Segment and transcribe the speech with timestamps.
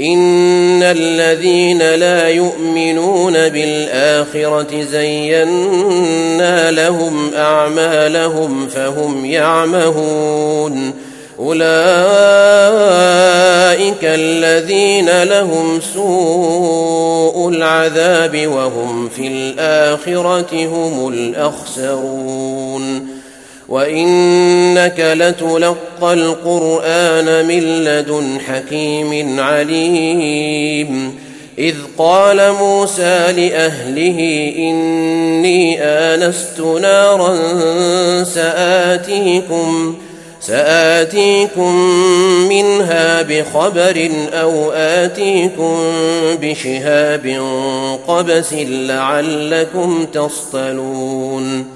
[0.00, 10.92] إن الذين لا يؤمنون بالآخرة زينا لهم أعمالهم فهم يعمهون.
[11.38, 11.66] أولئك
[14.02, 23.15] الذين لهم سوء العذاب وهم في الآخرة هم الأخسرون.
[23.68, 31.14] وانك لتلقى القران من لدن حكيم عليم
[31.58, 37.34] اذ قال موسى لاهله اني انست نارا
[38.24, 39.94] ساتيكم
[40.40, 41.74] ساتيكم
[42.48, 45.76] منها بخبر أو اتيكم
[46.42, 47.40] بشهاب
[48.08, 51.75] قبس لعلكم تصطلون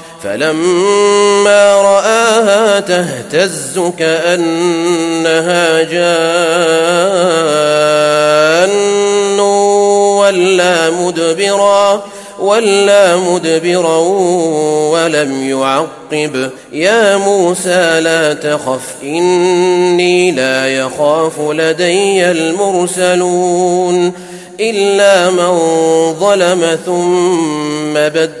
[0.23, 6.31] فلما رآها تهتز كأنها جان
[10.19, 12.03] ولا مدبرا
[12.39, 13.97] ولا مدبرا
[14.91, 16.49] ولم يعقب.
[16.71, 24.13] يا موسى لا تخف إني لا يخاف لدي المرسلون.
[24.59, 25.53] إلا من
[26.19, 28.40] ظلم ثم بدل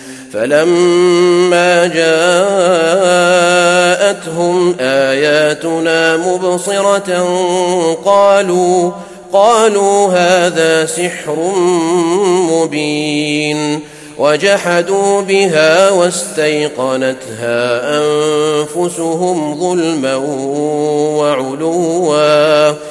[0.33, 1.87] فلما
[3.97, 7.27] جاءتهم آياتنا مبصرة
[8.05, 8.91] قالوا
[9.33, 11.35] قالوا هذا سحر
[12.51, 13.79] مبين.
[14.17, 20.15] وجحدوا بها واستيقنتها أنفسهم ظلما
[21.17, 22.90] وعلوا.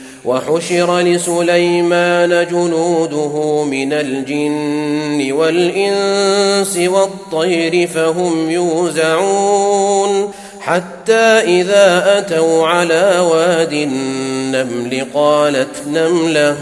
[0.25, 11.13] وحشر لسليمان جنوده من الجن والإنس والطير فهم يوزعون حتى
[11.61, 16.57] إذا أتوا على واد النمل قالت نملة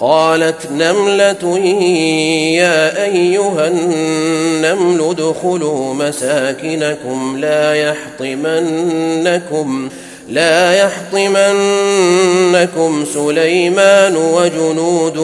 [0.00, 1.58] قالت نملة
[2.58, 7.74] يا أيها النمل ادخلوا مساكنكم لا
[8.20, 9.88] يحطمنكم
[10.28, 10.74] لا
[11.14, 11.54] يحطمنكم
[13.14, 15.20] سليمان وجنوده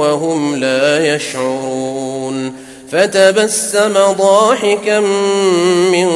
[0.00, 2.52] وهم لا يشعرون.
[2.92, 5.00] فتبسم ضاحكا
[5.90, 6.08] من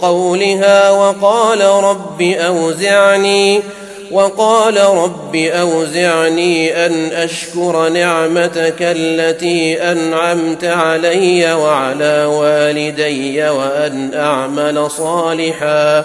[0.00, 3.62] قولها وقال رب أوزعني
[4.10, 16.04] وقال رب أوزعني أن أشكر نعمتك التي أنعمت علي وعلى والدي وأن أعمل صالحاً.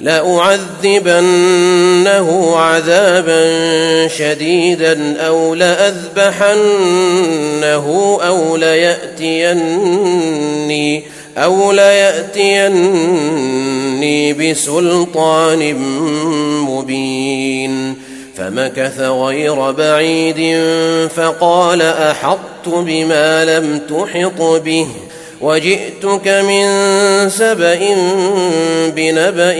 [0.00, 1.36] لأعذبنه
[2.56, 6.58] عذابا شديدا أو لأذبحنه
[8.22, 9.60] أو ليأتيني
[11.38, 12.72] أو ليأتيني
[14.32, 15.74] بسلطان
[16.60, 17.94] مبين.
[18.36, 20.60] فمكث غير بعيد
[21.16, 24.86] فقال أحطت بما لم تحط به.
[25.40, 26.66] وجئتك من
[27.30, 27.78] سبأ
[28.96, 29.52] بنبأ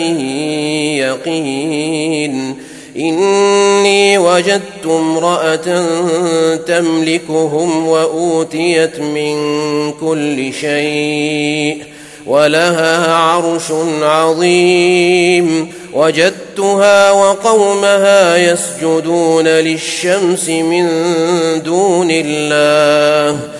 [0.96, 2.56] يقين.
[2.96, 5.86] إني وجدت امرأة
[6.56, 9.36] تملكهم وأوتيت من
[9.92, 11.82] كل شيء
[12.26, 13.72] ولها عرش
[14.02, 15.72] عظيم.
[15.92, 20.88] وجدتها وقومها يسجدون للشمس من
[21.62, 23.59] دون الله.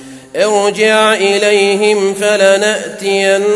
[0.35, 3.51] ارجع إليهم فلنأتينهم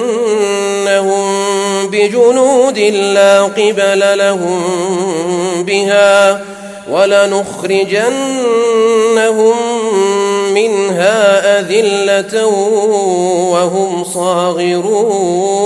[1.88, 4.62] بجنود لا قبل لهم
[5.64, 6.42] بها
[6.92, 8.16] ولنخرجنهم
[10.54, 12.46] منها أذلة
[13.52, 15.66] وهم صاغرون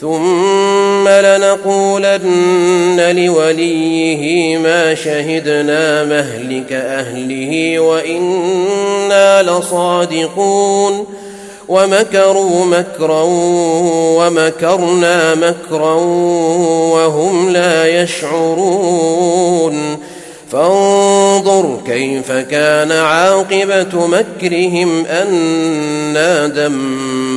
[0.00, 11.06] ثم لنقولن لوليه ما شهدنا مهلك أهله وإنا لصادقون
[11.68, 13.22] ومكروا مكرا
[14.18, 15.94] ومكرنا مكرا
[16.92, 19.78] وهم لا يشعرون
[20.52, 26.46] فانظر كيف كان عاقبة مكرهم أنا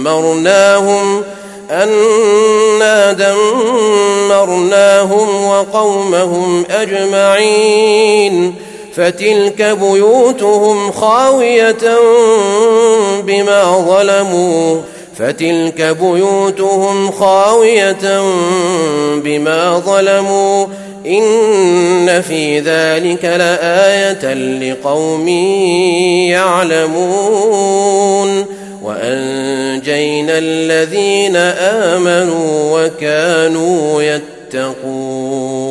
[0.02, 1.24] دمرناهم
[1.72, 3.14] أنا
[4.30, 8.56] دمرناهم وقومهم أجمعين
[8.96, 11.98] فتلك بيوتهم خاوية
[13.24, 14.82] بما ظلموا
[15.18, 18.22] فتلك بيوتهم خاوية
[19.16, 20.68] بما ظلموا
[21.06, 25.28] إن في ذلك لآية لقوم
[27.12, 28.46] يعلمون
[28.82, 35.62] وأنجينا الذين آمنوا وكانوا يتقون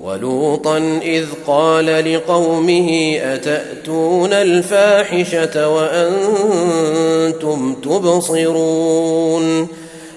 [0.00, 9.68] ولوطا إذ قال لقومه أتأتون الفاحشة وأنتم تبصرون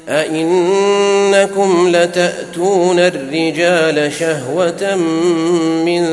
[0.09, 4.95] أئنكم لتأتون الرجال شهوة
[5.85, 6.05] من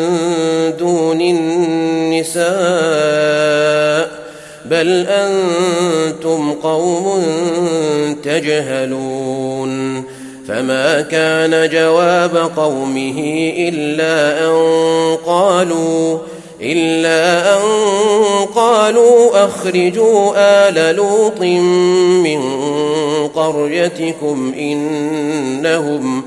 [0.78, 2.50] دون النساء
[4.70, 7.22] بل أنتم قوم
[8.24, 10.04] تجهلون
[10.48, 13.18] فما كان جواب قومه
[13.58, 14.56] إلا أن
[15.26, 16.18] قالوا
[16.60, 17.62] إلا أن
[18.54, 22.40] قالوا أخرجوا آل لوط من
[23.28, 26.22] قريتكم إنهم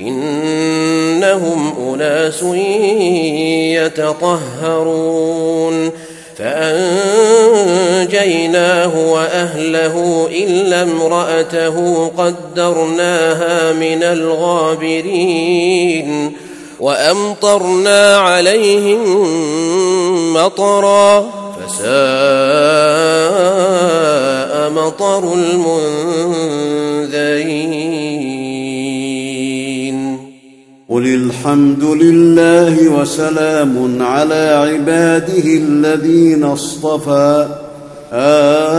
[0.00, 2.42] إنهم أناس
[3.84, 5.90] يتطهرون
[7.58, 8.12] فأنجيناه
[9.12, 15.48] وأهله إلا امرأته قدرناها من الغابرين
[16.80, 19.02] وأمطرنا عليهم
[20.34, 21.20] مطرا
[21.68, 21.88] فساء
[24.70, 26.88] مطر المنذرين
[30.90, 37.48] قل الحمد لله وسلام على عباده الذين اصطفى.
[38.12, 38.70] آه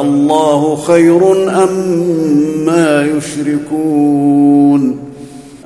[0.00, 4.98] الله خير أما أم يشركون.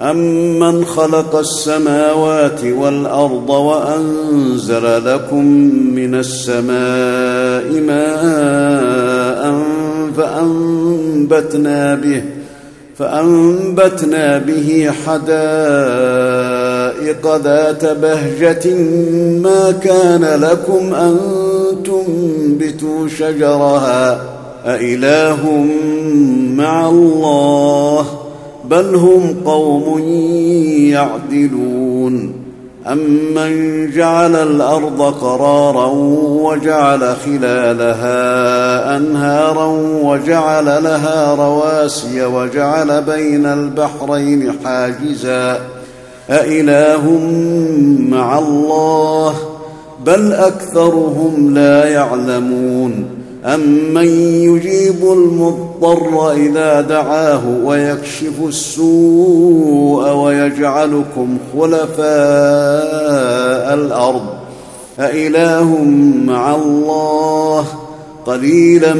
[0.01, 5.45] أمن خلق السماوات والأرض وأنزل لكم
[5.95, 9.63] من السماء ماء
[10.17, 12.23] فأنبتنا به
[13.03, 15.27] فأنبتنا به حدائق
[17.37, 18.75] ذات بهجة
[19.43, 21.17] ما كان لكم أن
[21.85, 24.21] تنبتوا شجرها
[24.67, 25.67] أإله
[26.57, 28.07] مع الله
[28.71, 29.99] بل هم قوم
[30.93, 32.42] يعدلون
[32.87, 35.87] أمن جعل الأرض قرارا
[36.43, 39.67] وجعل خلالها أنهارا
[40.03, 45.61] وجعل لها رواسي وجعل بين البحرين حاجزا
[46.31, 47.11] أإله
[47.99, 49.35] مع الله
[50.07, 54.07] بل أكثرهم لا يعلمون أمن
[54.45, 62.05] يجيب المضطر إذا دعاه ويكشف السوء ويجعلكم خلفاء
[63.75, 64.27] الأرض
[64.99, 65.85] أإله
[66.27, 67.67] مع الله
[68.27, 68.95] قليلا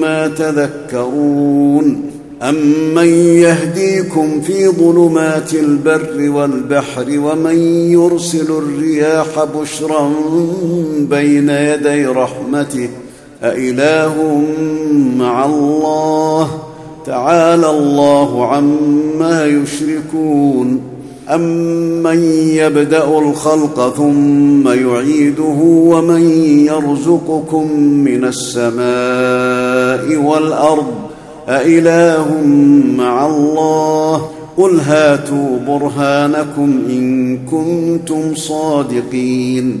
[0.00, 2.10] ما تذكرون
[2.42, 7.58] أمن يهديكم في ظلمات البر والبحر ومن
[7.92, 10.12] يرسل الرياح بشرا
[10.98, 12.88] بين يدي رحمته
[13.42, 14.44] أإله
[15.16, 16.48] مع الله.
[17.06, 20.80] تعالى الله عما يشركون.
[21.28, 26.30] أمن يبدأ الخلق ثم يعيده ومن
[26.66, 30.86] يرزقكم من السماء والأرض.
[31.48, 32.42] أإله
[32.96, 34.28] مع الله.
[34.56, 39.80] قل هاتوا برهانكم إن كنتم صادقين.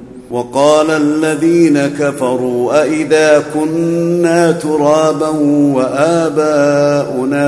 [0.31, 5.27] وقال الذين كفروا أإذا كنا ترابا
[5.75, 7.47] وآباؤنا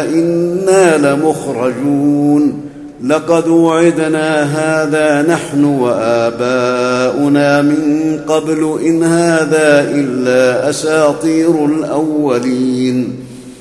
[0.00, 2.60] أئنا لمخرجون
[3.04, 13.16] لقد وعدنا هذا نحن وآباؤنا من قبل إن هذا إلا أساطير الأولين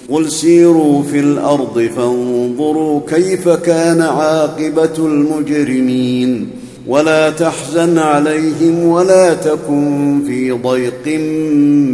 [0.09, 10.51] قل سيروا في الأرض فانظروا كيف كان عاقبة المجرمين ولا تحزن عليهم ولا تكن في
[10.51, 11.19] ضيق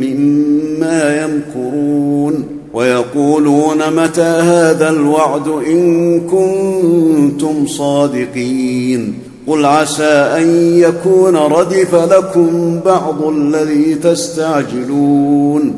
[0.03, 9.13] مما يمكرون ويقولون متى هذا الوعد إن كنتم صادقين
[9.47, 10.03] قل عسى
[10.37, 15.75] أن يكون ردف لكم بعض الذي تستعجلون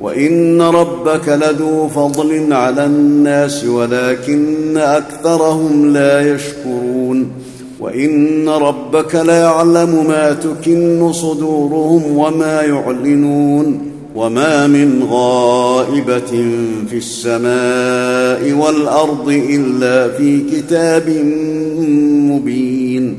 [0.00, 7.30] وإن ربك لذو فضل على الناس ولكن أكثرهم لا يشكرون
[7.80, 16.56] وإن ربك ليعلم ما تكن صدورهم وما يعلنون وما من غائبة
[16.90, 21.08] في السماء والأرض إلا في كتاب
[22.30, 23.18] مبين.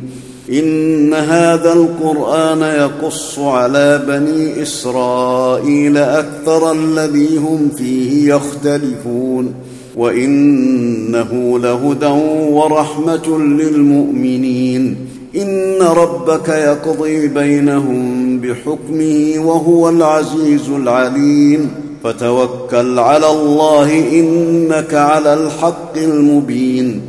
[0.51, 9.53] إن هذا القرآن يقص على بني إسرائيل أكثر الذي هم فيه يختلفون.
[9.97, 12.13] وإنه لهدى
[12.51, 14.95] ورحمة للمؤمنين.
[15.35, 21.71] إن ربك يقضي بينهم بحكمه وهو العزيز العليم.
[22.03, 27.01] فتوكل على الله إنك على الحق المبين.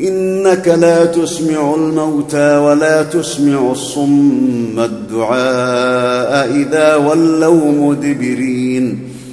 [0.00, 8.55] إنك لا تسمع الموتى ولا تسمع الصم الدعاء إذا ولوا مدبرين.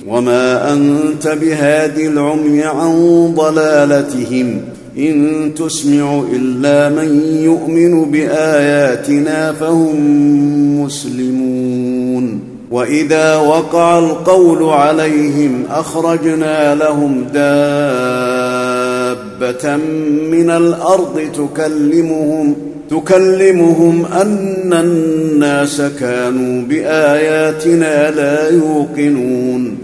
[0.08, 4.62] وما انت بهاد العمي عن ضلالتهم
[4.98, 12.40] ان تسمع الا من يؤمن باياتنا فهم مسلمون
[12.72, 18.64] واذا وقع القول عليهم اخرجنا لهم دابه
[20.32, 22.56] من الأرض تكلمهم
[22.90, 29.78] تكلمهم ان الناس كانوا باياتنا لا يوقنون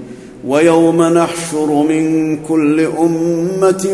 [0.48, 3.90] ويوم نحشر من كل أمة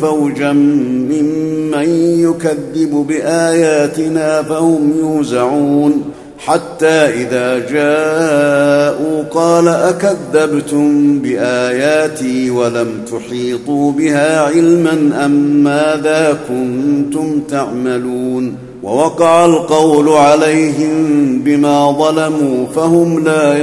[0.00, 6.02] فوجا ممن يكذب بآياتنا فهم يوزعون.
[6.38, 15.30] حتى إذا جاءوا قال أكذبتم بآياتي ولم تحيطوا بها علما أم
[15.64, 23.58] ماذا كنتم تعملون؟ ووقع القول عليهم بما ظلموا فهم لا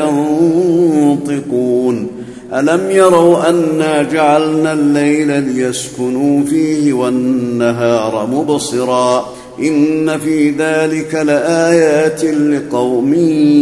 [1.25, 2.07] ينطقون.
[2.53, 13.13] ألم يروا أنا جعلنا الليل ليسكنوا فيه والنهار مبصرا إن في ذلك لآيات لقوم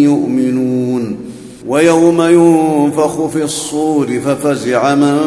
[0.01, 1.17] يؤمنون
[1.67, 5.19] ويوم ينفخ في الصور ففزع من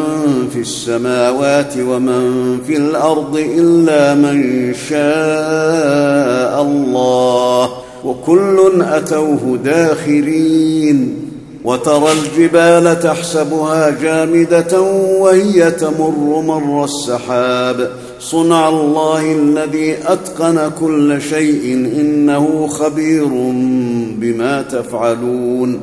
[0.53, 7.69] في السماوات ومن في الأرض إلا من شاء الله
[8.03, 11.24] وكل أتوه داخرين
[11.65, 14.81] وترى الجبال تحسبها جامدة
[15.19, 17.91] وهي تمر مر السحاب.
[18.19, 23.27] صنع الله الذي أتقن كل شيء إنه خبير
[24.19, 25.79] بما تفعلون.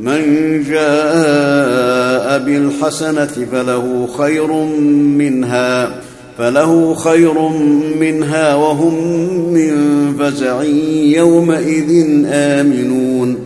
[0.00, 0.22] من
[0.62, 4.52] جاء بالحسنة فله خير
[4.92, 6.00] منها
[6.38, 7.48] فله خير
[8.00, 8.94] منها وهم
[9.52, 9.72] من
[10.18, 10.62] فزع
[11.16, 13.45] يومئذ آمنون.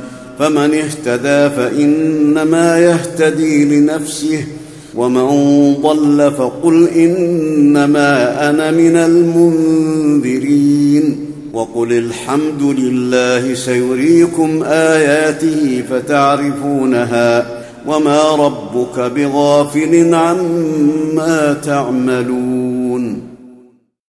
[0.41, 4.43] فمن اهتدى فإنما يهتدي لنفسه
[4.95, 5.27] ومن
[5.73, 10.45] ضل فقل إنما أنا من المنذرين.
[11.53, 22.60] وقل الحمد لله سيريكم آياته فتعرفونها وما ربك بغافل عما تعملون.